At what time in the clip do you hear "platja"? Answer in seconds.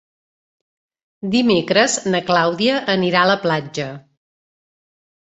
3.43-3.85